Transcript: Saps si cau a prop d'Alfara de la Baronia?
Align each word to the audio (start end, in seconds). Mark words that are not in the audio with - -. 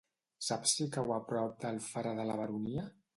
Saps 0.47 0.71
si 0.77 0.87
cau 0.95 1.13
a 1.17 1.19
prop 1.27 1.53
d'Alfara 1.65 2.15
de 2.21 2.25
la 2.31 2.39
Baronia? 2.41 2.87